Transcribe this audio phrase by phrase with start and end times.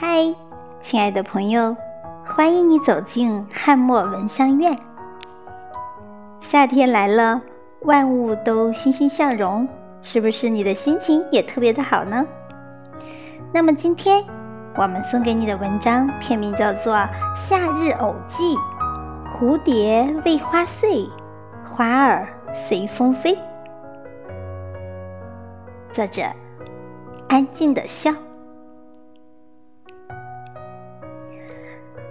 [0.00, 0.32] 嗨，
[0.80, 1.76] 亲爱的朋友，
[2.24, 4.78] 欢迎你走进汉墨闻香院。
[6.38, 7.42] 夏天来了，
[7.80, 9.66] 万物都欣欣向荣，
[10.00, 12.24] 是不是你的心情也特别的好呢？
[13.52, 14.24] 那么今天
[14.76, 16.94] 我们送给你的文章片名叫做
[17.34, 18.54] 《夏日偶记》，
[19.26, 21.08] 蝴蝶为花碎，
[21.64, 23.36] 花儿随风飞。
[25.92, 26.22] 作者：
[27.28, 28.12] 安静的笑。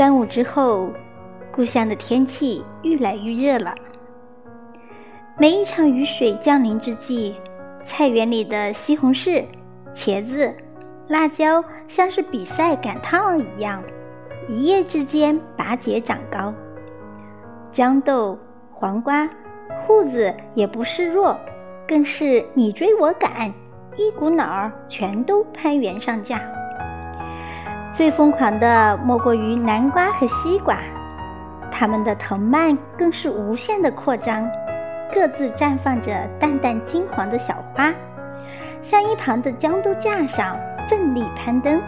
[0.00, 0.88] 端午之后，
[1.52, 3.74] 故乡的天气愈来愈热了。
[5.36, 7.36] 每一场雨水降临之际，
[7.84, 9.44] 菜园里的西红柿、
[9.92, 10.54] 茄子、
[11.06, 13.82] 辣椒像是比赛赶趟儿一样，
[14.48, 16.54] 一夜之间拔节长高。
[17.70, 18.38] 豇豆、
[18.70, 19.28] 黄瓜、
[19.86, 21.38] 瓠子也不示弱，
[21.86, 23.52] 更是你追我赶，
[23.98, 26.40] 一股脑儿全都攀援上架。
[27.92, 30.78] 最疯狂的莫过于南瓜和西瓜，
[31.70, 34.48] 它们的藤蔓更是无限的扩张，
[35.12, 37.92] 各自绽放着淡淡金黄的小花，
[38.80, 40.56] 向一旁的豇豆架上
[40.88, 41.80] 奋力攀登。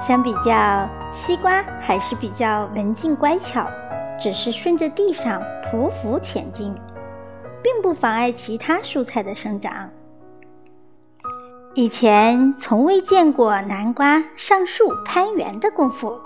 [0.00, 3.66] 相比较，西瓜还是比较文静乖巧，
[4.18, 6.74] 只是顺着地上匍匐前进，
[7.62, 9.88] 并不妨碍其他蔬菜的生长。
[11.76, 16.20] 以前从未见过南瓜上树攀援的功夫，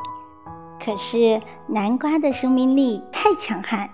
[0.78, 3.88] 可是南瓜的生命力太强悍。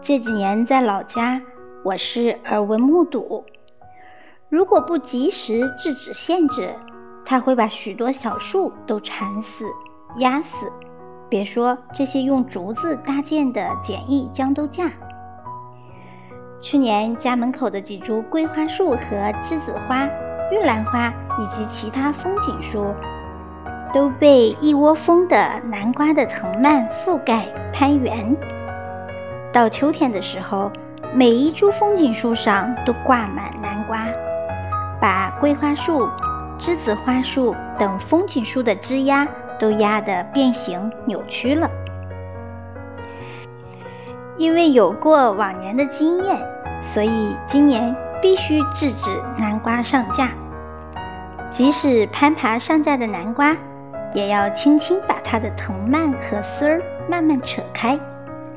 [0.00, 1.42] 这几年在老家，
[1.84, 3.44] 我是耳闻目睹。
[4.48, 6.74] 如果不及时制止限制，
[7.22, 9.66] 它会把许多小树都缠死、
[10.16, 10.72] 压死。
[11.28, 14.90] 别说这些用竹子搭建的简易豇豆架。
[16.62, 18.96] 去年家门口的几株桂花树和
[19.42, 20.08] 栀子花。
[20.52, 22.94] 玉兰花以及其他风景树
[23.90, 28.36] 都被一窝蜂的南瓜的藤蔓覆盖攀援。
[29.50, 30.70] 到秋天的时候，
[31.14, 34.06] 每一株风景树上都挂满南瓜，
[35.00, 36.06] 把桂花树、
[36.58, 39.26] 栀子花树等风景树的枝丫
[39.58, 41.70] 都压得变形扭曲了。
[44.36, 46.36] 因为有过往年的经验，
[46.80, 50.30] 所以今年必须制止南瓜上架。
[51.52, 53.54] 即使攀爬上架的南瓜，
[54.14, 57.98] 也要轻轻把它的藤蔓和丝儿慢慢扯开，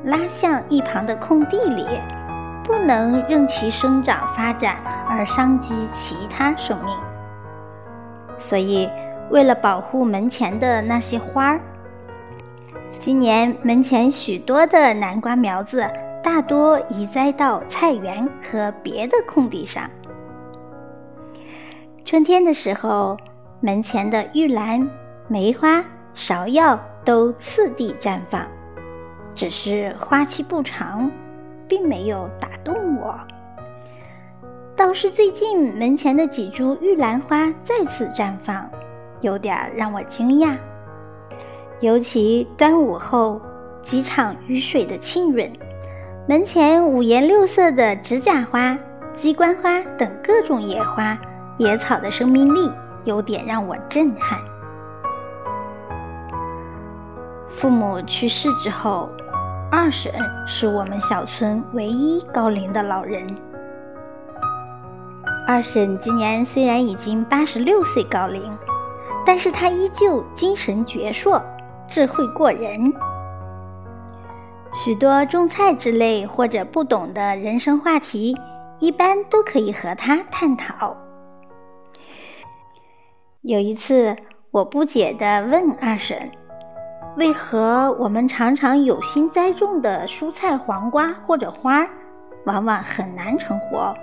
[0.04, 1.86] 拉向一旁的空地里，
[2.64, 4.76] 不能任其生长发展
[5.06, 6.96] 而伤及其他生命。
[8.38, 8.88] 所以，
[9.30, 11.60] 为了保护门前的那些花儿，
[12.98, 15.86] 今年门前许多的南瓜苗子
[16.22, 19.90] 大多移栽到菜园和别的空地上。
[22.06, 23.16] 春天的时候，
[23.60, 24.88] 门前的玉兰、
[25.26, 25.82] 梅花、
[26.14, 28.46] 芍药都次第绽放，
[29.34, 31.10] 只是花期不长，
[31.66, 33.18] 并没有打动我。
[34.76, 38.70] 倒是最近门前的几株玉兰花再次绽放，
[39.20, 40.56] 有点让我惊讶。
[41.80, 43.42] 尤其端午后
[43.82, 45.50] 几场雨水的浸润，
[46.28, 48.78] 门前五颜六色的指甲花、
[49.12, 51.18] 鸡冠花等各种野花。
[51.58, 52.70] 野草的生命力
[53.04, 54.38] 有点让我震撼。
[57.48, 59.08] 父母去世之后，
[59.70, 60.12] 二婶
[60.46, 63.26] 是我们小村唯一高龄的老人。
[65.48, 68.52] 二婶今年虽然已经八十六岁高龄，
[69.24, 71.40] 但是她依旧精神矍铄，
[71.88, 72.92] 智慧过人。
[74.74, 78.36] 许多种菜之类或者不懂的人生话题，
[78.78, 80.94] 一般都可以和她探讨。
[83.46, 84.16] 有一次，
[84.50, 86.18] 我不解地问二婶
[87.16, 91.86] ：“为何我们常常有心栽种的蔬菜、黄瓜或者花，
[92.44, 93.94] 往往很难成活？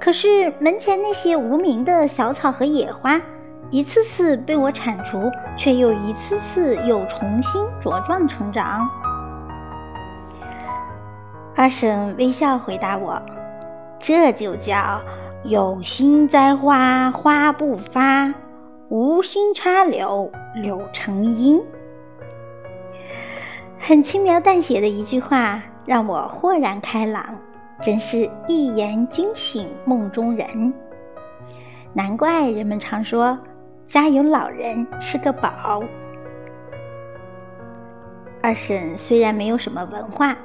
[0.00, 3.20] 可是门前那些无名的小草和野花，
[3.68, 8.88] 一次次被我铲除，却又一次次又重新茁壮成长？”
[11.54, 13.20] 二婶微笑回答我
[14.00, 14.98] ：“这就叫
[15.44, 18.32] 有心栽花花不发。”
[18.92, 21.58] 无心插柳，柳成荫。
[23.78, 27.24] 很轻描淡写的一句话，让我豁然开朗，
[27.80, 30.74] 真是一言惊醒梦中人。
[31.94, 33.38] 难怪人们常说，
[33.88, 35.82] 家有老人是个宝。
[38.42, 40.36] 二婶虽然没有什么文化，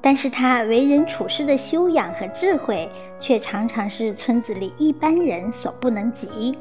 [0.00, 2.90] 但是她为人处事的修养和智慧，
[3.20, 6.58] 却常常是村子里一般人所不能及。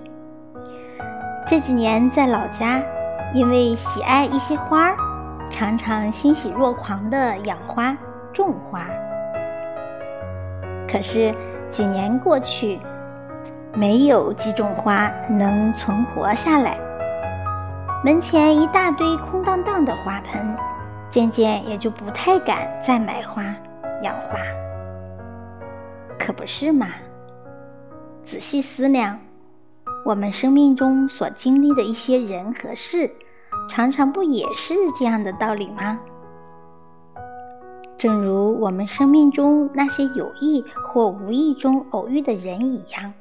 [1.49, 2.83] 这几年在老家，
[3.33, 4.97] 因为喜爱一些花儿，
[5.49, 7.95] 常常欣喜若狂地养花、
[8.33, 8.85] 种花。
[10.89, 11.33] 可是
[11.69, 12.81] 几年过去，
[13.73, 16.77] 没有几种花能存活下来。
[18.03, 20.53] 门前一大堆空荡荡的花盆，
[21.09, 23.41] 渐渐也就不太敢再买花、
[24.01, 24.37] 养花。
[26.19, 26.87] 可不是嘛？
[28.25, 29.17] 仔细思量。
[30.07, 33.11] 我们生命中所经历的一些人和事，
[33.69, 35.99] 常常不也是这样的道理吗？
[37.97, 43.13] 正如我们生命中那些有意或无意中偶遇的人一样，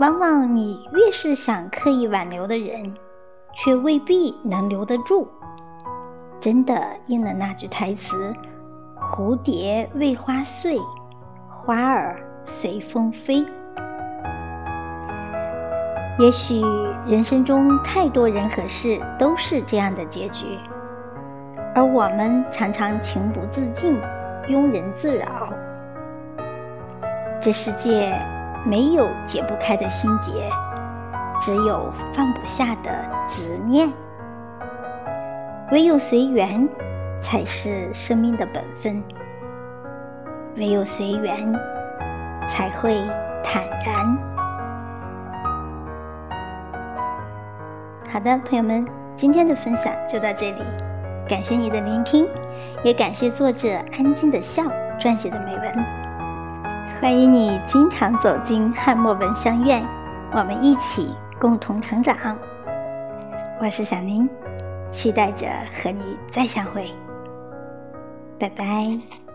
[0.00, 2.92] 往往你越是想刻意挽留的人，
[3.54, 5.28] 却未必能留得住。
[6.40, 8.34] 真的应了那句台词
[8.98, 10.80] ：“蝴蝶为花碎，
[11.48, 13.46] 花儿随风飞。”
[16.18, 16.60] 也许
[17.06, 20.58] 人生中太多人和事都是这样的结局，
[21.76, 23.96] 而我们常常情不自禁，
[24.48, 25.48] 庸人自扰。
[27.40, 28.12] 这世界
[28.66, 30.50] 没有解不开的心结，
[31.40, 32.90] 只有放不下的
[33.28, 33.88] 执念。
[35.70, 36.68] 唯有随缘，
[37.22, 39.00] 才是生命的本分；
[40.56, 41.54] 唯有随缘，
[42.48, 43.00] 才会
[43.44, 44.37] 坦然。
[48.10, 50.62] 好的，朋友们，今天的分享就到这里，
[51.28, 52.26] 感谢你的聆听，
[52.82, 54.62] 也感谢作者安静的笑
[54.98, 55.84] 撰写的美文。
[57.00, 59.84] 欢迎你经常走进汉墨文香院，
[60.32, 62.16] 我们一起共同成长。
[63.60, 64.26] 我是小宁，
[64.90, 66.90] 期待着和你再相会。
[68.38, 69.27] 拜拜。